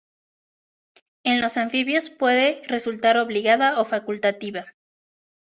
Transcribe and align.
En 1.23 1.41
los 1.41 1.57
anfibios 1.57 2.09
puede 2.09 2.63
resultar 2.67 3.19
obligada 3.19 3.79
o 3.79 3.85
facultativa. 3.85 4.65